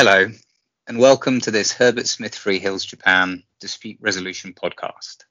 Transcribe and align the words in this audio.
Hello, 0.00 0.28
and 0.86 0.96
welcome 1.00 1.40
to 1.40 1.50
this 1.50 1.72
Herbert 1.72 2.06
Smith 2.06 2.32
Freehills 2.32 2.86
Japan 2.86 3.42
Dispute 3.60 3.98
Resolution 4.00 4.54
podcast. 4.54 5.24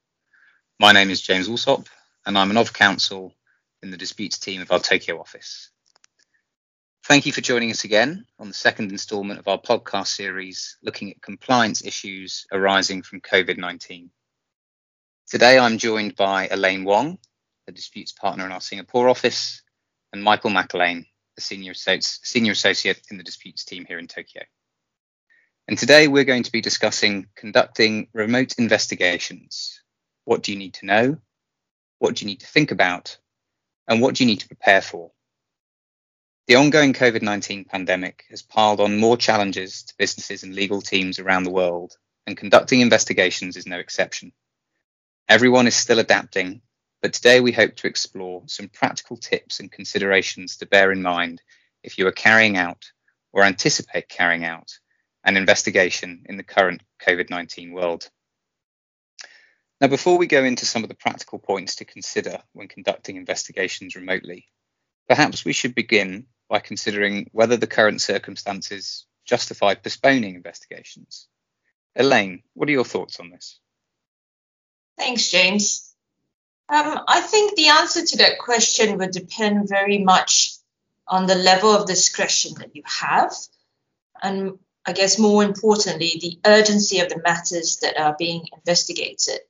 My 0.78 0.92
name 0.92 1.08
is 1.08 1.22
James 1.22 1.48
Allsop, 1.48 1.88
and 2.26 2.36
I'm 2.36 2.50
an 2.50 2.58
of 2.58 2.74
counsel 2.74 3.32
in 3.82 3.90
the 3.90 3.96
disputes 3.96 4.38
team 4.38 4.60
of 4.60 4.70
our 4.70 4.78
Tokyo 4.78 5.20
office. 5.20 5.70
Thank 7.04 7.24
you 7.24 7.32
for 7.32 7.40
joining 7.40 7.70
us 7.70 7.84
again 7.84 8.26
on 8.38 8.48
the 8.48 8.52
second 8.52 8.90
instalment 8.92 9.40
of 9.40 9.48
our 9.48 9.58
podcast 9.58 10.08
series 10.08 10.76
looking 10.82 11.10
at 11.12 11.22
compliance 11.22 11.82
issues 11.82 12.46
arising 12.52 13.00
from 13.00 13.22
COVID 13.22 13.56
19. 13.56 14.10
Today 15.28 15.58
I'm 15.58 15.78
joined 15.78 16.14
by 16.14 16.46
Elaine 16.48 16.84
Wong, 16.84 17.16
a 17.68 17.72
disputes 17.72 18.12
partner 18.12 18.44
in 18.44 18.52
our 18.52 18.60
Singapore 18.60 19.08
office, 19.08 19.62
and 20.12 20.22
Michael 20.22 20.50
McErlaine, 20.50 21.06
a 21.38 21.40
senior 21.40 21.72
associate 21.72 23.00
in 23.10 23.16
the 23.16 23.24
disputes 23.24 23.64
team 23.64 23.86
here 23.86 23.98
in 23.98 24.06
Tokyo. 24.06 24.42
And 25.68 25.76
today 25.76 26.08
we're 26.08 26.24
going 26.24 26.44
to 26.44 26.52
be 26.52 26.62
discussing 26.62 27.26
conducting 27.36 28.08
remote 28.14 28.54
investigations. 28.56 29.82
What 30.24 30.42
do 30.42 30.50
you 30.50 30.56
need 30.58 30.72
to 30.74 30.86
know? 30.86 31.18
What 31.98 32.16
do 32.16 32.24
you 32.24 32.30
need 32.30 32.40
to 32.40 32.46
think 32.46 32.70
about? 32.70 33.18
And 33.86 34.00
what 34.00 34.14
do 34.14 34.24
you 34.24 34.28
need 34.28 34.40
to 34.40 34.48
prepare 34.48 34.80
for? 34.80 35.10
The 36.46 36.54
ongoing 36.54 36.94
COVID 36.94 37.20
19 37.20 37.66
pandemic 37.66 38.24
has 38.30 38.40
piled 38.40 38.80
on 38.80 38.98
more 38.98 39.18
challenges 39.18 39.82
to 39.82 39.94
businesses 39.98 40.42
and 40.42 40.54
legal 40.54 40.80
teams 40.80 41.18
around 41.18 41.42
the 41.42 41.50
world, 41.50 41.98
and 42.26 42.34
conducting 42.34 42.80
investigations 42.80 43.58
is 43.58 43.66
no 43.66 43.78
exception. 43.78 44.32
Everyone 45.28 45.66
is 45.66 45.76
still 45.76 45.98
adapting, 45.98 46.62
but 47.02 47.12
today 47.12 47.40
we 47.40 47.52
hope 47.52 47.76
to 47.76 47.88
explore 47.88 48.42
some 48.46 48.70
practical 48.70 49.18
tips 49.18 49.60
and 49.60 49.70
considerations 49.70 50.56
to 50.56 50.66
bear 50.66 50.90
in 50.92 51.02
mind 51.02 51.42
if 51.82 51.98
you 51.98 52.06
are 52.06 52.12
carrying 52.12 52.56
out 52.56 52.90
or 53.34 53.44
anticipate 53.44 54.08
carrying 54.08 54.46
out 54.46 54.78
an 55.28 55.36
investigation 55.36 56.24
in 56.24 56.38
the 56.38 56.42
current 56.42 56.82
COVID 57.06 57.28
19 57.28 57.72
world. 57.72 58.08
Now, 59.78 59.88
before 59.88 60.16
we 60.16 60.26
go 60.26 60.42
into 60.42 60.64
some 60.64 60.82
of 60.82 60.88
the 60.88 60.94
practical 60.94 61.38
points 61.38 61.76
to 61.76 61.84
consider 61.84 62.38
when 62.54 62.66
conducting 62.66 63.16
investigations 63.16 63.94
remotely, 63.94 64.46
perhaps 65.06 65.44
we 65.44 65.52
should 65.52 65.74
begin 65.74 66.26
by 66.48 66.60
considering 66.60 67.28
whether 67.32 67.58
the 67.58 67.66
current 67.66 68.00
circumstances 68.00 69.04
justify 69.26 69.74
postponing 69.74 70.34
investigations. 70.34 71.28
Elaine, 71.94 72.42
what 72.54 72.70
are 72.70 72.72
your 72.72 72.84
thoughts 72.84 73.20
on 73.20 73.28
this? 73.28 73.60
Thanks, 74.96 75.30
James. 75.30 75.94
Um, 76.70 77.00
I 77.06 77.20
think 77.20 77.54
the 77.54 77.68
answer 77.68 78.04
to 78.04 78.18
that 78.18 78.38
question 78.38 78.96
would 78.96 79.10
depend 79.10 79.68
very 79.68 79.98
much 79.98 80.54
on 81.06 81.26
the 81.26 81.34
level 81.34 81.70
of 81.70 81.86
discretion 81.86 82.54
that 82.58 82.74
you 82.74 82.82
have, 82.86 83.32
and 84.22 84.58
I 84.88 84.92
guess 84.92 85.18
more 85.18 85.44
importantly, 85.44 86.18
the 86.18 86.38
urgency 86.46 87.00
of 87.00 87.10
the 87.10 87.20
matters 87.22 87.76
that 87.82 88.00
are 88.00 88.16
being 88.18 88.46
investigated. 88.56 89.40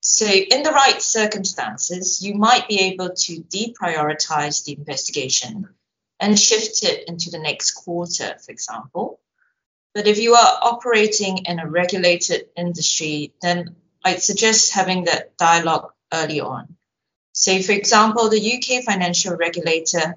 So, 0.00 0.26
in 0.26 0.62
the 0.62 0.70
right 0.70 1.02
circumstances, 1.02 2.22
you 2.22 2.34
might 2.34 2.68
be 2.68 2.78
able 2.78 3.10
to 3.10 3.40
deprioritize 3.42 4.64
the 4.64 4.74
investigation 4.74 5.70
and 6.20 6.38
shift 6.38 6.84
it 6.84 7.08
into 7.08 7.32
the 7.32 7.40
next 7.40 7.72
quarter, 7.72 8.36
for 8.38 8.52
example. 8.52 9.18
But 9.92 10.06
if 10.06 10.18
you 10.18 10.34
are 10.34 10.58
operating 10.62 11.38
in 11.46 11.58
a 11.58 11.68
regulated 11.68 12.46
industry, 12.56 13.32
then 13.42 13.74
I'd 14.04 14.22
suggest 14.22 14.72
having 14.72 15.06
that 15.06 15.36
dialogue 15.36 15.90
early 16.12 16.40
on. 16.40 16.76
So, 17.32 17.60
for 17.60 17.72
example, 17.72 18.28
the 18.28 18.54
UK 18.54 18.84
financial 18.84 19.34
regulator, 19.34 20.14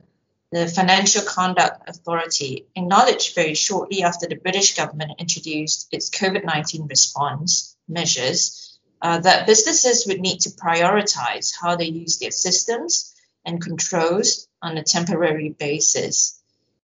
the 0.52 0.68
Financial 0.68 1.24
Conduct 1.24 1.90
Authority, 1.90 2.68
acknowledged 2.76 3.36
very 3.36 3.54
shortly 3.54 4.04
after 4.04 4.28
the 4.28 4.36
British 4.36 4.76
government 4.76 5.20
introduced 5.20 5.88
its 5.92 6.10
COVID 6.10 6.46
19 6.46 6.88
response 6.88 7.76
measures 7.88 8.80
uh, 9.02 9.20
that 9.20 9.46
businesses 9.46 10.08
would 10.08 10.20
need 10.20 10.40
to 10.42 10.50
prioritize 10.50 11.54
how 11.60 11.76
they 11.76 11.86
use 11.86 12.18
their 12.18 12.32
systems 12.32 13.14
and 13.46 13.62
controls 13.62 14.48
on 14.62 14.78
a 14.78 14.84
temporary 14.84 15.50
basis. 15.50 16.42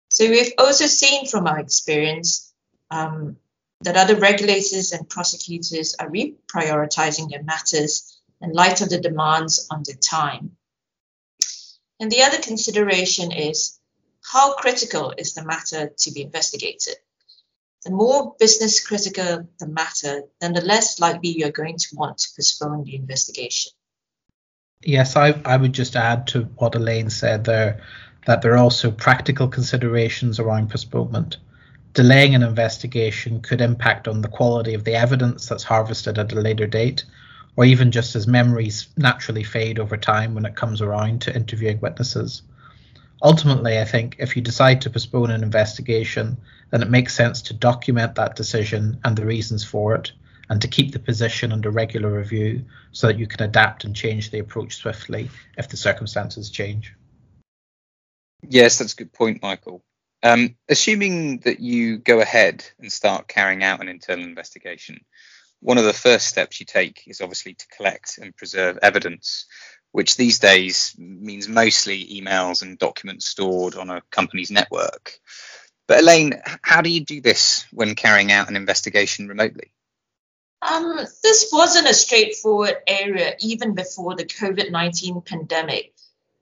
So 0.08 0.28
we've 0.28 0.52
also 0.58 0.86
seen 0.86 1.26
from 1.26 1.46
our 1.46 1.58
experience 1.58 2.52
um, 2.90 3.36
that 3.82 3.96
other 3.96 4.16
regulators 4.16 4.92
and 4.92 5.08
prosecutors 5.08 5.94
are 5.98 6.10
reprioritizing 6.10 7.30
their 7.30 7.42
matters 7.42 8.20
in 8.40 8.52
light 8.52 8.80
of 8.80 8.88
the 8.88 8.98
demands 8.98 9.66
on 9.70 9.82
their 9.86 9.96
time. 9.96 10.56
And 12.00 12.10
the 12.10 12.22
other 12.22 12.38
consideration 12.38 13.30
is 13.30 13.78
how 14.22 14.54
critical 14.54 15.12
is 15.16 15.34
the 15.34 15.44
matter 15.44 15.92
to 15.98 16.10
be 16.10 16.22
investigated? 16.22 16.96
The 17.84 17.90
more 17.90 18.34
business 18.38 18.84
critical 18.84 19.48
the 19.58 19.66
matter, 19.66 20.22
then 20.40 20.54
the 20.54 20.60
less 20.62 20.98
likely 20.98 21.30
you're 21.30 21.50
going 21.50 21.76
to 21.76 21.96
want 21.96 22.18
to 22.18 22.28
postpone 22.36 22.84
the 22.84 22.96
investigation. 22.96 23.72
Yes, 24.82 25.14
I, 25.16 25.40
I 25.44 25.58
would 25.58 25.74
just 25.74 25.94
add 25.94 26.26
to 26.28 26.44
what 26.56 26.74
Elaine 26.74 27.10
said 27.10 27.44
there 27.44 27.82
that 28.26 28.42
there 28.42 28.52
are 28.52 28.58
also 28.58 28.90
practical 28.90 29.48
considerations 29.48 30.38
around 30.38 30.70
postponement. 30.70 31.38
Delaying 31.94 32.34
an 32.34 32.42
investigation 32.42 33.40
could 33.40 33.60
impact 33.60 34.06
on 34.06 34.20
the 34.20 34.28
quality 34.28 34.74
of 34.74 34.84
the 34.84 34.94
evidence 34.94 35.48
that's 35.48 35.64
harvested 35.64 36.18
at 36.18 36.32
a 36.32 36.40
later 36.40 36.66
date, 36.66 37.04
or 37.60 37.66
even 37.66 37.90
just 37.90 38.16
as 38.16 38.26
memories 38.26 38.88
naturally 38.96 39.44
fade 39.44 39.78
over 39.78 39.98
time 39.98 40.34
when 40.34 40.46
it 40.46 40.56
comes 40.56 40.80
around 40.80 41.20
to 41.20 41.36
interviewing 41.36 41.78
witnesses. 41.78 42.40
Ultimately, 43.22 43.78
I 43.78 43.84
think 43.84 44.16
if 44.18 44.34
you 44.34 44.40
decide 44.40 44.80
to 44.80 44.88
postpone 44.88 45.30
an 45.30 45.42
investigation, 45.42 46.38
then 46.70 46.80
it 46.80 46.88
makes 46.88 47.14
sense 47.14 47.42
to 47.42 47.52
document 47.52 48.14
that 48.14 48.34
decision 48.34 48.98
and 49.04 49.14
the 49.14 49.26
reasons 49.26 49.62
for 49.62 49.94
it, 49.94 50.10
and 50.48 50.62
to 50.62 50.68
keep 50.68 50.92
the 50.92 50.98
position 50.98 51.52
under 51.52 51.70
regular 51.70 52.10
review 52.10 52.64
so 52.92 53.08
that 53.08 53.18
you 53.18 53.26
can 53.26 53.42
adapt 53.42 53.84
and 53.84 53.94
change 53.94 54.30
the 54.30 54.38
approach 54.38 54.76
swiftly 54.76 55.28
if 55.58 55.68
the 55.68 55.76
circumstances 55.76 56.48
change. 56.48 56.94
Yes, 58.42 58.78
that's 58.78 58.94
a 58.94 58.96
good 58.96 59.12
point, 59.12 59.42
Michael. 59.42 59.84
Um, 60.22 60.56
assuming 60.70 61.40
that 61.40 61.60
you 61.60 61.98
go 61.98 62.20
ahead 62.20 62.64
and 62.78 62.90
start 62.90 63.28
carrying 63.28 63.62
out 63.62 63.82
an 63.82 63.88
internal 63.90 64.24
investigation, 64.24 65.04
one 65.60 65.78
of 65.78 65.84
the 65.84 65.92
first 65.92 66.26
steps 66.26 66.58
you 66.58 66.66
take 66.66 67.04
is 67.06 67.20
obviously 67.20 67.54
to 67.54 67.66
collect 67.68 68.18
and 68.18 68.36
preserve 68.36 68.78
evidence, 68.82 69.46
which 69.92 70.16
these 70.16 70.38
days 70.38 70.94
means 70.98 71.48
mostly 71.48 72.06
emails 72.06 72.62
and 72.62 72.78
documents 72.78 73.26
stored 73.26 73.74
on 73.74 73.90
a 73.90 74.02
company's 74.10 74.50
network. 74.50 75.18
But 75.86 76.00
Elaine, 76.00 76.40
how 76.62 76.80
do 76.80 76.90
you 76.90 77.04
do 77.04 77.20
this 77.20 77.66
when 77.72 77.94
carrying 77.94 78.32
out 78.32 78.48
an 78.48 78.56
investigation 78.56 79.28
remotely? 79.28 79.72
Um, 80.62 80.98
this 81.22 81.50
wasn't 81.52 81.88
a 81.88 81.94
straightforward 81.94 82.76
area 82.86 83.34
even 83.40 83.74
before 83.74 84.14
the 84.14 84.24
COVID 84.24 84.70
19 84.70 85.22
pandemic, 85.22 85.94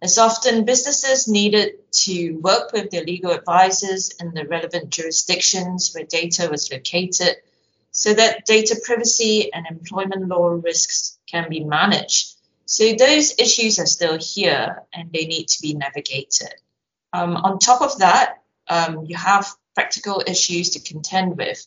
as 0.03 0.19
often 0.19 0.65
businesses 0.65 1.29
needed 1.29 1.75
to 1.93 2.33
work 2.33 2.73
with 2.73 2.91
their 2.91 3.05
legal 3.05 3.33
advisors 3.33 4.11
in 4.21 4.35
the 4.35 4.45
relevant 4.45 4.91
jurisdictions 4.91 5.93
where 5.95 6.05
data 6.05 6.49
was 6.50 6.71
located 6.71 7.37
so 7.99 8.15
that 8.15 8.47
data 8.47 8.81
privacy 8.85 9.53
and 9.53 9.67
employment 9.67 10.29
law 10.29 10.49
risks 10.49 11.19
can 11.31 11.49
be 11.49 11.65
managed. 11.65 12.35
So 12.65 12.93
those 12.93 13.35
issues 13.39 13.79
are 13.79 13.87
still 13.87 14.19
here 14.21 14.83
and 14.93 15.11
they 15.13 15.27
need 15.27 15.49
to 15.49 15.63
be 15.63 15.75
navigated. 15.75 16.55
Um, 17.13 17.37
on 17.37 17.59
top 17.59 17.83
of 17.83 17.99
that, 17.99 18.43
um, 18.69 19.05
you 19.07 19.17
have 19.17 19.49
practical 19.75 20.23
issues 20.27 20.71
to 20.71 20.81
contend 20.81 21.37
with 21.37 21.65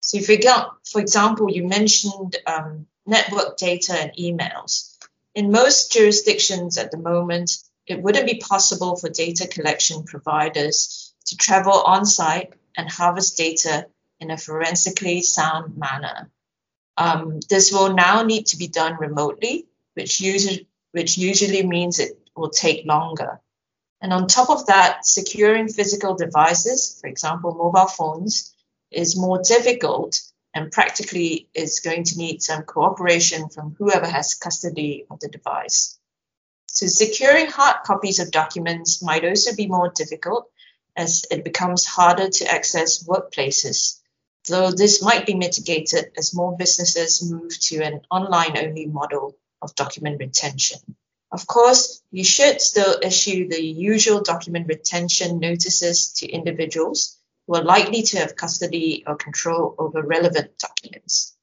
so 0.00 0.18
got, 0.38 0.76
for 0.86 1.00
example, 1.00 1.50
you 1.50 1.68
mentioned 1.68 2.36
um, 2.46 2.86
network 3.06 3.56
data 3.58 3.92
and 3.92 4.12
emails. 4.18 4.96
In 5.34 5.52
most 5.52 5.92
jurisdictions 5.92 6.78
at 6.78 6.90
the 6.90 6.98
moment, 6.98 7.52
it 7.86 8.02
wouldn't 8.02 8.26
be 8.26 8.38
possible 8.38 8.96
for 8.96 9.08
data 9.08 9.46
collection 9.46 10.04
providers 10.04 11.14
to 11.26 11.36
travel 11.36 11.82
on 11.82 12.06
site 12.06 12.54
and 12.76 12.90
harvest 12.90 13.36
data 13.36 13.86
in 14.20 14.30
a 14.30 14.38
forensically 14.38 15.22
sound 15.22 15.76
manner. 15.76 16.30
Um, 16.96 17.40
this 17.48 17.72
will 17.72 17.94
now 17.94 18.22
need 18.22 18.46
to 18.46 18.58
be 18.58 18.68
done 18.68 18.96
remotely, 19.00 19.66
which 19.94 20.20
usually, 20.20 20.68
which 20.92 21.16
usually 21.16 21.66
means 21.66 21.98
it 21.98 22.18
will 22.36 22.50
take 22.50 22.86
longer. 22.86 23.40
And 24.00 24.12
on 24.12 24.26
top 24.26 24.50
of 24.50 24.66
that, 24.66 25.06
securing 25.06 25.68
physical 25.68 26.14
devices, 26.14 26.98
for 27.00 27.06
example, 27.06 27.54
mobile 27.54 27.88
phones, 27.88 28.54
is 28.90 29.16
more 29.16 29.40
difficult 29.42 30.20
and 30.54 30.72
practically 30.72 31.48
is 31.54 31.80
going 31.80 32.04
to 32.04 32.18
need 32.18 32.42
some 32.42 32.64
cooperation 32.64 33.48
from 33.48 33.74
whoever 33.78 34.06
has 34.06 34.34
custody 34.34 35.06
of 35.10 35.20
the 35.20 35.28
device. 35.28 35.98
So 36.66 36.86
securing 36.86 37.46
hard 37.46 37.84
copies 37.84 38.18
of 38.18 38.30
documents 38.30 39.02
might 39.02 39.24
also 39.24 39.54
be 39.54 39.66
more 39.66 39.90
difficult 39.90 40.50
as 40.96 41.24
it 41.30 41.44
becomes 41.44 41.86
harder 41.86 42.28
to 42.28 42.50
access 42.50 43.04
workplaces, 43.04 43.99
though 44.48 44.70
this 44.70 45.02
might 45.02 45.26
be 45.26 45.34
mitigated 45.34 46.12
as 46.16 46.34
more 46.34 46.56
businesses 46.56 47.22
move 47.30 47.58
to 47.60 47.82
an 47.82 48.00
online 48.10 48.56
only 48.56 48.86
model 48.86 49.36
of 49.62 49.74
document 49.74 50.18
retention. 50.18 50.78
Of 51.32 51.46
course, 51.46 52.02
you 52.10 52.24
should 52.24 52.60
still 52.60 52.98
issue 53.02 53.48
the 53.48 53.62
usual 53.62 54.22
document 54.22 54.66
retention 54.66 55.38
notices 55.38 56.12
to 56.14 56.28
individuals 56.28 57.16
who 57.46 57.54
are 57.54 57.62
likely 57.62 58.02
to 58.02 58.18
have 58.18 58.34
custody 58.34 59.04
or 59.06 59.14
control 59.14 59.74
over 59.78 60.02
relevant 60.02 60.58
documents. 60.58 61.36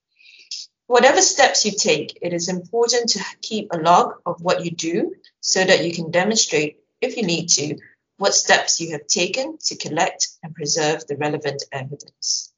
Whatever 0.88 1.21
steps 1.21 1.65
you 1.65 1.71
take, 1.71 2.17
it 2.21 2.33
is 2.33 2.49
important 2.49 3.09
to 3.09 3.23
keep 3.41 3.71
a 3.71 3.77
log 3.77 4.13
of 4.25 4.41
what 4.41 4.63
you 4.63 4.71
do 4.71 5.15
so 5.41 5.63
that 5.63 5.85
you 5.85 5.94
can 5.94 6.11
demonstrate, 6.11 6.79
if 7.01 7.17
you 7.17 7.23
need 7.23 7.47
to, 7.49 7.77
what 8.17 8.33
steps 8.33 8.79
you 8.79 8.91
have 8.91 9.05
taken 9.05 9.57
to 9.65 9.75
collect 9.75 10.27
and 10.44 10.55
preserve 10.55 11.05
the 11.07 11.17
relevant 11.17 11.63
evidence. 11.71 12.53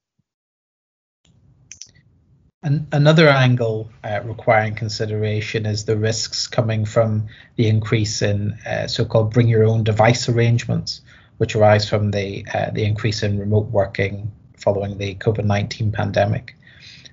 An- 2.61 2.87
another 2.91 3.29
angle 3.29 3.89
uh, 4.03 4.19
requiring 4.25 4.75
consideration 4.75 5.65
is 5.65 5.85
the 5.85 5.95
risks 5.95 6.45
coming 6.45 6.83
from 6.83 7.27
the 7.55 7.69
increase 7.69 8.21
in 8.21 8.51
uh, 8.67 8.85
so-called 8.85 9.31
bring 9.31 9.47
your 9.47 9.63
own 9.63 9.85
device 9.85 10.27
arrangements, 10.27 10.99
which 11.37 11.55
arise 11.55 11.87
from 11.87 12.11
the 12.11 12.45
uh, 12.53 12.69
the 12.71 12.83
increase 12.83 13.23
in 13.23 13.39
remote 13.39 13.67
working 13.67 14.29
following 14.57 14.97
the 14.97 15.15
COVID-19 15.15 15.93
pandemic. 15.93 16.57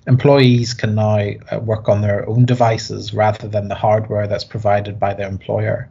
Employees 0.05 0.73
can 0.73 0.95
now 0.95 1.19
uh, 1.49 1.59
work 1.59 1.87
on 1.87 2.01
their 2.01 2.27
own 2.27 2.45
devices 2.45 3.13
rather 3.13 3.47
than 3.47 3.69
the 3.69 3.75
hardware 3.75 4.27
that's 4.27 4.43
provided 4.43 4.99
by 4.99 5.13
their 5.13 5.29
employer. 5.29 5.89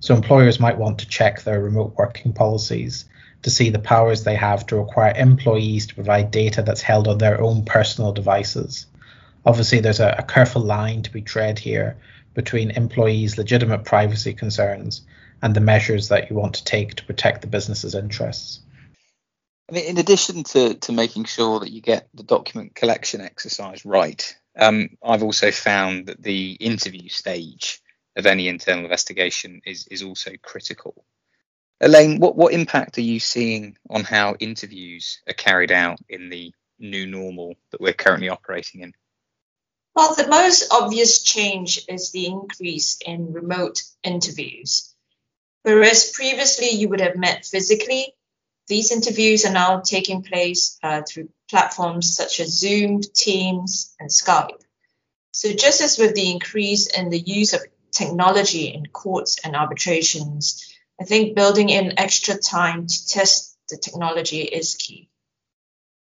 So 0.00 0.14
employers 0.14 0.58
might 0.58 0.78
want 0.78 1.00
to 1.00 1.08
check 1.08 1.42
their 1.42 1.60
remote 1.60 1.92
working 1.98 2.32
policies 2.32 3.04
to 3.42 3.50
see 3.50 3.68
the 3.68 3.78
powers 3.78 4.24
they 4.24 4.36
have 4.36 4.64
to 4.68 4.76
require 4.76 5.12
employees 5.14 5.88
to 5.88 5.94
provide 5.94 6.30
data 6.30 6.62
that's 6.62 6.80
held 6.80 7.06
on 7.06 7.18
their 7.18 7.38
own 7.38 7.66
personal 7.66 8.10
devices 8.10 8.86
Obviously, 9.46 9.80
there's 9.80 10.00
a, 10.00 10.16
a 10.18 10.22
careful 10.22 10.62
line 10.62 11.02
to 11.02 11.12
be 11.12 11.22
tread 11.22 11.58
here 11.58 11.96
between 12.34 12.70
employees' 12.72 13.38
legitimate 13.38 13.84
privacy 13.84 14.32
concerns 14.32 15.02
and 15.42 15.54
the 15.54 15.60
measures 15.60 16.08
that 16.08 16.30
you 16.30 16.36
want 16.36 16.54
to 16.54 16.64
take 16.64 16.94
to 16.94 17.04
protect 17.04 17.42
the 17.42 17.46
business's 17.46 17.94
interests. 17.94 18.60
I 19.68 19.74
mean, 19.74 19.84
in 19.86 19.98
addition 19.98 20.44
to, 20.44 20.74
to 20.74 20.92
making 20.92 21.24
sure 21.24 21.60
that 21.60 21.70
you 21.70 21.80
get 21.80 22.08
the 22.14 22.22
document 22.22 22.74
collection 22.74 23.20
exercise 23.20 23.84
right, 23.84 24.36
um, 24.58 24.90
I've 25.02 25.22
also 25.22 25.50
found 25.50 26.06
that 26.06 26.22
the 26.22 26.52
interview 26.52 27.08
stage 27.08 27.80
of 28.16 28.26
any 28.26 28.48
internal 28.48 28.84
investigation 28.84 29.60
is, 29.64 29.86
is 29.88 30.02
also 30.02 30.32
critical. 30.42 31.04
Elaine, 31.80 32.20
what, 32.20 32.36
what 32.36 32.52
impact 32.52 32.98
are 32.98 33.02
you 33.02 33.18
seeing 33.18 33.76
on 33.90 34.04
how 34.04 34.36
interviews 34.38 35.20
are 35.28 35.34
carried 35.34 35.72
out 35.72 35.98
in 36.08 36.28
the 36.28 36.52
new 36.78 37.06
normal 37.06 37.54
that 37.70 37.80
we're 37.80 37.92
currently 37.92 38.28
operating 38.28 38.82
in? 38.82 38.94
Well, 39.94 40.14
the 40.14 40.26
most 40.26 40.72
obvious 40.72 41.22
change 41.22 41.84
is 41.88 42.10
the 42.10 42.26
increase 42.26 42.98
in 43.04 43.32
remote 43.32 43.82
interviews. 44.02 44.92
Whereas 45.62 46.10
previously 46.10 46.70
you 46.70 46.88
would 46.88 47.00
have 47.00 47.16
met 47.16 47.46
physically, 47.46 48.14
these 48.66 48.90
interviews 48.90 49.44
are 49.44 49.52
now 49.52 49.80
taking 49.80 50.22
place 50.22 50.78
uh, 50.82 51.02
through 51.02 51.28
platforms 51.48 52.14
such 52.14 52.40
as 52.40 52.58
Zoom, 52.58 53.02
Teams, 53.02 53.94
and 54.00 54.10
Skype. 54.10 54.62
So, 55.32 55.52
just 55.52 55.80
as 55.80 55.98
with 55.98 56.14
the 56.14 56.30
increase 56.30 56.86
in 56.86 57.10
the 57.10 57.18
use 57.18 57.52
of 57.52 57.62
technology 57.92 58.66
in 58.66 58.86
courts 58.86 59.38
and 59.44 59.54
arbitrations, 59.54 60.64
I 61.00 61.04
think 61.04 61.36
building 61.36 61.68
in 61.70 61.98
extra 61.98 62.36
time 62.36 62.86
to 62.86 63.08
test 63.08 63.56
the 63.68 63.76
technology 63.76 64.42
is 64.42 64.74
key. 64.74 65.08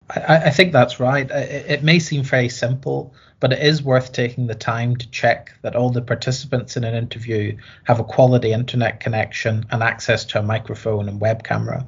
I, 0.09 0.37
I 0.45 0.49
think 0.49 0.73
that's 0.73 0.99
right. 0.99 1.29
It, 1.29 1.69
it, 1.69 1.83
may 1.83 1.99
seem 1.99 2.23
very 2.23 2.49
simple, 2.49 3.13
but 3.39 3.53
it 3.53 3.59
is 3.59 3.83
worth 3.83 4.11
taking 4.11 4.47
the 4.47 4.55
time 4.55 4.95
to 4.95 5.09
check 5.09 5.53
that 5.61 5.75
all 5.75 5.89
the 5.89 6.01
participants 6.01 6.75
in 6.77 6.83
an 6.83 6.95
interview 6.95 7.57
have 7.83 7.99
a 7.99 8.03
quality 8.03 8.51
internet 8.51 8.99
connection 8.99 9.65
and 9.71 9.83
access 9.83 10.25
to 10.25 10.39
a 10.39 10.43
microphone 10.43 11.07
and 11.07 11.21
web 11.21 11.43
camera. 11.43 11.85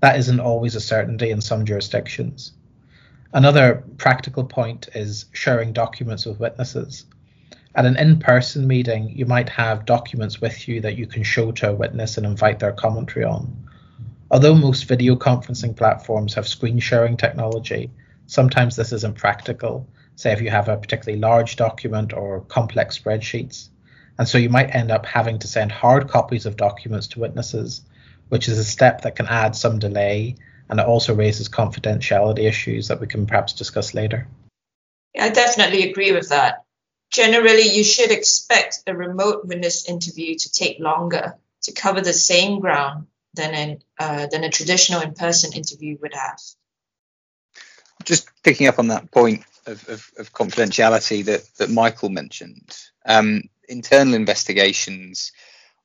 That 0.00 0.18
isn't 0.18 0.40
always 0.40 0.74
a 0.74 0.80
certainty 0.80 1.30
in 1.30 1.40
some 1.40 1.64
jurisdictions. 1.64 2.52
Another 3.32 3.84
practical 3.98 4.44
point 4.44 4.88
is 4.94 5.26
sharing 5.32 5.72
documents 5.72 6.26
with 6.26 6.38
witnesses. 6.38 7.06
At 7.74 7.84
an 7.84 7.96
in 7.96 8.18
person 8.18 8.66
meeting, 8.66 9.12
you 9.14 9.26
might 9.26 9.48
have 9.50 9.84
documents 9.84 10.40
with 10.40 10.66
you 10.66 10.80
that 10.80 10.96
you 10.96 11.06
can 11.06 11.22
show 11.22 11.52
to 11.52 11.70
a 11.70 11.74
witness 11.74 12.16
and 12.16 12.24
invite 12.24 12.58
their 12.58 12.72
commentary 12.72 13.24
on. 13.24 13.65
Although 14.28 14.56
most 14.56 14.86
video 14.86 15.14
conferencing 15.14 15.76
platforms 15.76 16.34
have 16.34 16.48
screen 16.48 16.80
sharing 16.80 17.16
technology, 17.16 17.90
sometimes 18.26 18.74
this 18.74 18.92
isn't 18.92 19.16
practical, 19.16 19.88
say 20.16 20.32
if 20.32 20.40
you 20.40 20.50
have 20.50 20.68
a 20.68 20.76
particularly 20.76 21.20
large 21.20 21.54
document 21.54 22.12
or 22.12 22.40
complex 22.40 22.98
spreadsheets. 22.98 23.68
And 24.18 24.26
so 24.26 24.38
you 24.38 24.48
might 24.48 24.74
end 24.74 24.90
up 24.90 25.06
having 25.06 25.38
to 25.38 25.46
send 25.46 25.70
hard 25.70 26.08
copies 26.08 26.44
of 26.44 26.56
documents 26.56 27.06
to 27.08 27.20
witnesses, 27.20 27.82
which 28.28 28.48
is 28.48 28.58
a 28.58 28.64
step 28.64 29.02
that 29.02 29.14
can 29.14 29.26
add 29.26 29.54
some 29.54 29.78
delay 29.78 30.34
and 30.68 30.80
it 30.80 30.86
also 30.86 31.14
raises 31.14 31.48
confidentiality 31.48 32.48
issues 32.48 32.88
that 32.88 33.00
we 33.00 33.06
can 33.06 33.26
perhaps 33.26 33.52
discuss 33.52 33.94
later. 33.94 34.26
I 35.16 35.28
definitely 35.28 35.88
agree 35.88 36.10
with 36.10 36.30
that. 36.30 36.64
Generally, 37.12 37.68
you 37.68 37.84
should 37.84 38.10
expect 38.10 38.82
a 38.88 38.96
remote 38.96 39.46
witness 39.46 39.88
interview 39.88 40.34
to 40.34 40.52
take 40.52 40.80
longer 40.80 41.38
to 41.62 41.72
cover 41.72 42.00
the 42.00 42.12
same 42.12 42.58
ground 42.58 43.06
than 43.36 43.54
an 43.54 43.78
uh, 43.98 44.26
than 44.26 44.44
a 44.44 44.50
traditional 44.50 45.00
in-person 45.00 45.52
interview 45.52 45.96
would 46.00 46.14
have. 46.14 46.40
Just 48.04 48.28
picking 48.42 48.66
up 48.66 48.78
on 48.78 48.88
that 48.88 49.10
point 49.10 49.44
of, 49.66 49.88
of, 49.88 50.10
of 50.18 50.32
confidentiality 50.32 51.24
that 51.26 51.42
that 51.58 51.70
Michael 51.70 52.08
mentioned, 52.08 52.76
um, 53.06 53.42
internal 53.68 54.14
investigations 54.14 55.32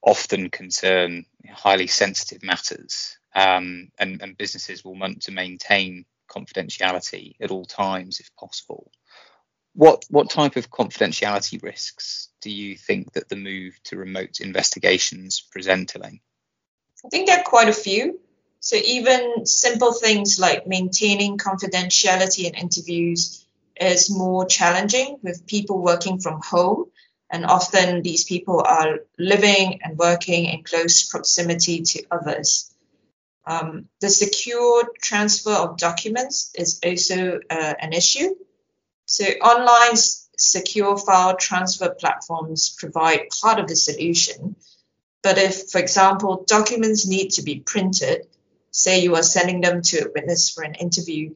often 0.02 0.50
concern 0.50 1.26
highly 1.54 1.88
sensitive 1.88 2.44
matters, 2.44 3.18
um, 3.36 3.90
and, 4.00 4.22
and 4.22 4.38
businesses 4.38 4.84
will 4.84 4.98
want 4.98 5.22
to 5.24 5.32
maintain 5.32 6.06
confidentiality 6.30 7.36
at 7.42 7.52
all 7.52 7.66
times 7.66 8.20
if 8.20 8.34
possible. 8.36 8.92
What 9.74 10.04
what 10.10 10.30
type 10.30 10.58
of 10.58 10.70
confidentiality 10.70 11.62
risks 11.64 12.30
do 12.42 12.50
you 12.52 12.76
think 12.76 13.14
that 13.14 13.30
the 13.30 13.36
move 13.38 13.80
to 13.86 13.98
remote 13.98 14.40
investigations 14.42 15.42
present, 15.52 15.96
Elaine? 15.96 16.20
I 17.06 17.10
think 17.10 17.28
there 17.28 17.40
are 17.40 17.44
quite 17.44 17.70
a 17.70 17.74
few. 17.74 18.20
So 18.60 18.76
even 18.76 19.46
simple 19.46 19.94
things 19.94 20.40
like 20.40 20.68
maintaining 20.68 21.38
confidentiality 21.38 22.46
in 22.46 22.54
interviews 22.54 23.46
is 23.80 24.12
more 24.12 24.46
challenging 24.46 25.18
with 25.24 25.48
people 25.48 25.82
working 25.82 26.20
from 26.20 26.42
home. 26.42 26.86
And 27.32 27.46
often 27.46 28.04
these 28.04 28.24
people 28.24 28.62
are 28.62 29.00
living 29.18 29.80
and 29.84 29.98
working 29.98 30.46
in 30.46 30.64
close 30.64 31.04
proximity 31.04 31.82
to 31.82 32.04
others. 32.12 32.72
Um, 33.48 33.88
the 34.00 34.10
secure 34.10 34.88
transfer 35.02 35.54
of 35.54 35.78
documents 35.78 36.52
is 36.56 36.80
also 36.86 37.40
uh, 37.50 37.74
an 37.80 37.94
issue. 37.94 38.36
So 39.08 39.26
online 39.26 39.96
secure 39.96 40.98
file 40.98 41.36
transfer 41.38 41.90
platforms 41.90 42.76
provide 42.78 43.30
part 43.42 43.60
of 43.60 43.68
the 43.68 43.76
solution, 43.76 44.56
but 45.24 45.38
if, 45.38 45.70
for 45.70 45.80
example, 45.80 46.44
documents 46.48 47.08
need 47.08 47.30
to 47.32 47.44
be 47.44 47.60
printed, 47.60 48.28
say 48.72 49.02
you 49.02 49.16
are 49.16 49.24
sending 49.24 49.62
them 49.62 49.82
to 49.82 50.06
a 50.06 50.12
witness 50.14 50.50
for 50.50 50.64
an 50.64 50.76
interview, 50.76 51.34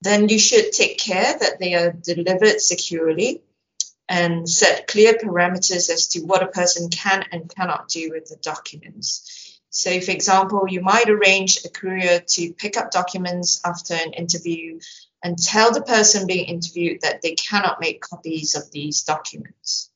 then 0.00 0.28
you 0.28 0.38
should 0.38 0.72
take 0.72 0.98
care 0.98 1.38
that 1.38 1.58
they 1.58 1.74
are 1.74 1.92
delivered 1.92 2.60
securely 2.60 3.42
and 4.08 4.48
set 4.48 4.86
clear 4.86 5.14
parameters 5.14 5.90
as 5.90 6.08
to 6.08 6.20
what 6.20 6.42
a 6.42 6.48
person 6.48 6.88
can 6.90 7.24
and 7.32 7.52
cannot 7.54 7.88
do 7.88 8.10
with 8.12 8.28
the 8.28 8.36
documents. 8.36 9.60
So, 9.70 10.00
for 10.00 10.12
example, 10.12 10.66
you 10.68 10.80
might 10.80 11.10
arrange 11.10 11.64
a 11.64 11.68
courier 11.68 12.20
to 12.20 12.52
pick 12.54 12.76
up 12.76 12.90
documents 12.90 13.60
after 13.64 13.94
an 13.94 14.12
interview 14.12 14.80
and 15.22 15.36
tell 15.36 15.72
the 15.72 15.82
person 15.82 16.26
being 16.26 16.46
interviewed 16.46 17.00
that 17.02 17.20
they 17.20 17.34
cannot 17.34 17.80
make 17.80 18.00
copies 18.00 18.54
of 18.54 18.70
these 18.70 19.02
documents. 19.02 19.90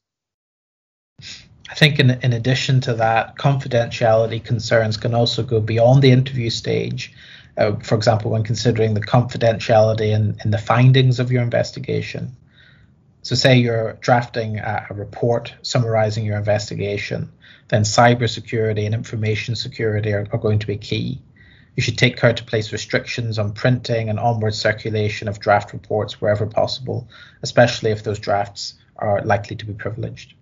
I 1.71 1.75
think 1.75 2.01
in, 2.01 2.11
in 2.11 2.33
addition 2.33 2.81
to 2.83 2.95
that, 2.95 3.37
confidentiality 3.37 4.43
concerns 4.43 4.97
can 4.97 5.15
also 5.15 5.45
go 5.45 5.61
beyond 5.61 6.03
the 6.03 6.11
interview 6.11 6.51
stage. 6.51 7.15
Uh, 7.57 7.77
for 7.77 7.95
example, 7.95 8.33
when 8.33 8.43
considering 8.43 8.95
the 8.95 9.01
confidentiality 9.01 10.11
in, 10.11 10.51
the 10.51 10.59
findings 10.59 11.21
of 11.21 11.31
your 11.31 11.43
investigation. 11.43 12.37
So, 13.23 13.37
say 13.37 13.59
you're 13.59 13.93
drafting 14.01 14.59
a, 14.59 14.87
a 14.91 14.95
report 14.95 15.55
summarizing 15.63 16.25
your 16.25 16.39
investigation, 16.39 17.31
then 17.69 17.83
cybersecurity 17.83 18.85
and 18.85 18.95
information 18.95 19.55
security 19.55 20.13
are, 20.13 20.27
are 20.33 20.39
going 20.39 20.59
to 20.61 20.67
be 20.67 20.77
key. 20.77 21.23
You 21.77 21.83
should 21.85 21.99
take 21.99 22.17
care 22.17 22.33
to 22.33 22.45
place 22.45 22.73
restrictions 22.73 23.39
on 23.39 23.53
printing 23.53 24.09
and 24.09 24.19
onward 24.19 24.55
circulation 24.55 25.29
of 25.29 25.39
draft 25.39 25.73
reports 25.73 26.21
wherever 26.21 26.47
possible, 26.47 27.09
especially 27.43 27.93
if 27.93 28.03
those 28.03 28.19
drafts 28.19 28.75
are 28.97 29.23
likely 29.25 29.55
to 29.57 29.67
be 29.67 29.73
privileged. 29.73 30.35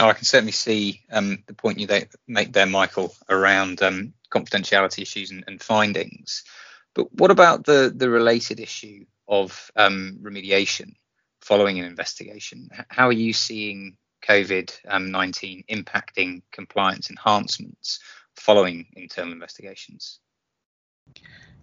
Oh, 0.00 0.08
I 0.08 0.14
can 0.14 0.24
certainly 0.24 0.52
see 0.52 1.02
um, 1.12 1.44
the 1.46 1.52
point 1.52 1.78
you 1.78 1.86
make 2.26 2.54
there, 2.54 2.64
Michael, 2.64 3.14
around 3.28 3.82
um, 3.82 4.14
confidentiality 4.30 5.02
issues 5.02 5.30
and, 5.30 5.44
and, 5.46 5.62
findings. 5.62 6.42
But 6.94 7.12
what 7.12 7.30
about 7.30 7.66
the 7.66 7.92
the 7.94 8.08
related 8.08 8.60
issue 8.60 9.04
of 9.28 9.70
um, 9.76 10.18
remediation 10.22 10.94
following 11.42 11.78
an 11.78 11.84
investigation? 11.84 12.70
How 12.88 13.08
are 13.08 13.12
you 13.12 13.34
seeing 13.34 13.98
COVID 14.26 14.72
um, 14.88 15.10
19 15.10 15.64
impacting 15.68 16.42
compliance 16.50 17.10
enhancements 17.10 18.00
following 18.36 18.86
internal 18.96 19.34
investigations? 19.34 20.18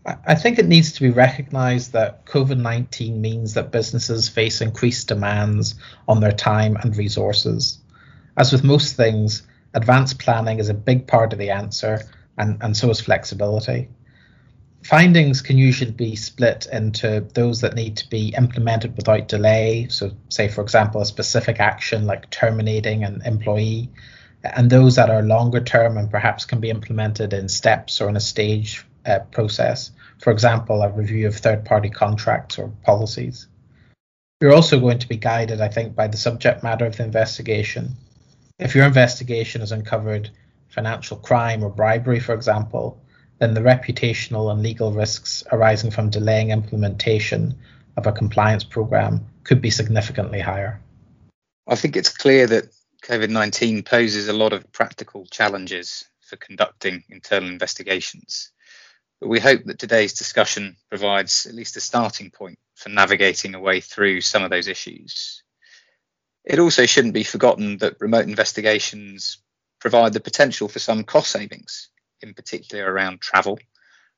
I 0.05 0.35
think 0.35 0.59
it 0.59 0.67
needs 0.67 0.91
to 0.93 1.01
be 1.01 1.09
recognized 1.09 1.93
that 1.93 2.27
COVID 2.27 2.59
19 2.59 3.19
means 3.19 3.55
that 3.55 3.71
businesses 3.71 4.29
face 4.29 4.61
increased 4.61 5.07
demands 5.07 5.73
on 6.07 6.19
their 6.19 6.31
time 6.31 6.77
and 6.77 6.95
resources. 6.95 7.79
As 8.37 8.51
with 8.51 8.63
most 8.63 8.95
things, 8.95 9.41
advanced 9.73 10.19
planning 10.19 10.59
is 10.59 10.69
a 10.69 10.73
big 10.75 11.07
part 11.07 11.33
of 11.33 11.39
the 11.39 11.49
answer, 11.49 12.01
and, 12.37 12.61
and 12.61 12.77
so 12.77 12.89
is 12.91 13.01
flexibility. 13.01 13.89
Findings 14.83 15.41
can 15.41 15.57
usually 15.57 15.91
be 15.91 16.15
split 16.15 16.67
into 16.71 17.27
those 17.33 17.61
that 17.61 17.73
need 17.73 17.97
to 17.97 18.09
be 18.09 18.33
implemented 18.37 18.95
without 18.95 19.27
delay. 19.27 19.87
So, 19.89 20.11
say, 20.29 20.47
for 20.47 20.61
example, 20.61 21.01
a 21.01 21.05
specific 21.05 21.59
action 21.59 22.05
like 22.05 22.29
terminating 22.29 23.03
an 23.03 23.23
employee, 23.25 23.89
and 24.43 24.69
those 24.69 24.95
that 24.95 25.09
are 25.09 25.23
longer 25.23 25.59
term 25.59 25.97
and 25.97 26.09
perhaps 26.09 26.45
can 26.45 26.59
be 26.59 26.69
implemented 26.69 27.33
in 27.33 27.49
steps 27.49 27.99
or 27.99 28.07
in 28.07 28.15
a 28.15 28.21
stage 28.21 28.85
uh, 29.05 29.19
process. 29.31 29.91
For 30.19 30.31
example, 30.31 30.83
a 30.83 30.91
review 30.91 31.27
of 31.27 31.35
third 31.35 31.65
party 31.65 31.89
contracts 31.89 32.59
or 32.59 32.71
policies. 32.83 33.47
You're 34.39 34.53
also 34.53 34.79
going 34.79 34.99
to 34.99 35.09
be 35.09 35.17
guided, 35.17 35.59
I 35.59 35.69
think, 35.69 35.95
by 35.95 36.07
the 36.07 36.17
subject 36.17 36.61
matter 36.63 36.85
of 36.85 36.97
the 36.97 37.03
investigation. 37.03 37.97
If 38.59 38.73
your 38.73 38.85
investigation 38.85 39.61
has 39.61 39.71
uncovered 39.71 40.31
financial 40.69 41.17
crime 41.17 41.63
or 41.63 41.69
bribery, 41.69 42.19
for 42.19 42.33
example, 42.33 43.01
then 43.39 43.53
the 43.53 43.61
reputational 43.61 44.51
and 44.51 44.63
legal 44.63 44.91
risks 44.91 45.43
arising 45.51 45.91
from 45.91 46.09
delaying 46.09 46.49
implementation 46.49 47.59
of 47.95 48.07
a 48.07 48.11
compliance 48.11 48.63
program 48.63 49.25
could 49.43 49.61
be 49.61 49.69
significantly 49.69 50.39
higher. 50.39 50.81
I 51.67 51.75
think 51.75 51.95
it's 51.95 52.15
clear 52.15 52.47
that 52.47 52.73
COVID 53.03 53.29
19 53.29 53.83
poses 53.83 54.27
a 54.27 54.33
lot 54.33 54.53
of 54.53 54.71
practical 54.71 55.25
challenges 55.25 56.05
for 56.21 56.35
conducting 56.37 57.03
internal 57.09 57.49
investigations. 57.49 58.51
But 59.19 59.29
we 59.29 59.39
hope 59.39 59.63
that 59.65 59.79
today's 59.79 60.13
discussion 60.13 60.77
provides 60.89 61.45
at 61.45 61.55
least 61.55 61.77
a 61.77 61.81
starting 61.81 62.31
point 62.31 62.59
for 62.75 62.89
navigating 62.89 63.55
a 63.55 63.59
way 63.59 63.81
through 63.81 64.21
some 64.21 64.43
of 64.43 64.49
those 64.49 64.67
issues. 64.67 65.43
It 66.47 66.59
also 66.59 66.85
shouldn't 66.85 67.13
be 67.13 67.25
forgotten 67.25 67.77
that 67.79 67.99
remote 67.99 68.23
investigations 68.23 69.39
provide 69.81 70.13
the 70.13 70.21
potential 70.21 70.69
for 70.69 70.79
some 70.79 71.03
cost 71.03 71.29
savings, 71.29 71.89
in 72.21 72.33
particular 72.33 72.89
around 72.89 73.19
travel, 73.19 73.59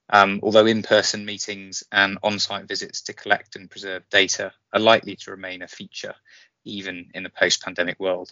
um, 0.09 0.39
although 0.43 0.67
in 0.67 0.83
person 0.83 1.25
meetings 1.25 1.83
and 1.91 2.19
on 2.21 2.37
site 2.37 2.67
visits 2.67 3.01
to 3.01 3.13
collect 3.13 3.55
and 3.55 3.71
preserve 3.71 4.07
data 4.11 4.53
are 4.71 4.79
likely 4.79 5.15
to 5.15 5.31
remain 5.31 5.63
a 5.63 5.67
feature 5.67 6.13
even 6.65 7.09
in 7.15 7.23
the 7.23 7.31
post 7.31 7.63
pandemic 7.63 7.99
world. 7.99 8.31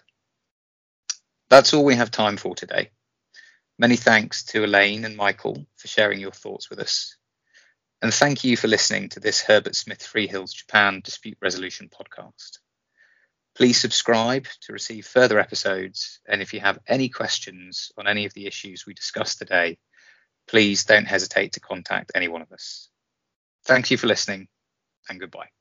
That's 1.50 1.74
all 1.74 1.84
we 1.84 1.96
have 1.96 2.12
time 2.12 2.38
for 2.38 2.54
today. 2.54 2.92
Many 3.80 3.96
thanks 3.96 4.44
to 4.46 4.64
Elaine 4.64 5.06
and 5.06 5.18
Michael 5.18 5.66
for 5.76 5.88
sharing 5.88 6.20
your 6.20 6.32
thoughts 6.32 6.70
with 6.70 6.78
us. 6.78 7.18
And 8.04 8.14
thank 8.14 8.44
you 8.44 8.58
for 8.58 8.68
listening 8.68 9.10
to 9.10 9.20
this 9.20 9.42
Herbert 9.42 9.76
Smith 9.76 10.02
Freehills 10.02 10.54
Japan 10.54 11.02
Dispute 11.04 11.40
Resolution 11.42 11.90
podcast. 11.90 12.60
Please 13.58 13.82
subscribe 13.82 14.46
to 14.62 14.72
receive 14.72 15.08
further 15.08 15.40
episodes. 15.40 16.20
And 16.28 16.44
if 16.44 16.54
you 16.54 16.60
have 16.60 16.78
any 16.88 17.10
questions 17.10 17.92
on 17.98 18.08
any 18.08 18.26
of 18.26 18.34
the 18.36 18.46
issues 18.46 18.86
we 18.86 18.94
discussed 18.94 19.40
today, 19.40 19.80
please 20.48 20.86
don't 20.86 21.08
hesitate 21.08 21.54
to 21.54 21.60
contact 21.60 22.12
any 22.14 22.28
one 22.28 22.44
of 22.44 22.52
us. 22.52 22.90
Thank 23.66 23.90
you 23.90 23.98
for 23.98 24.06
listening 24.06 24.48
and 25.10 25.20
goodbye. 25.20 25.57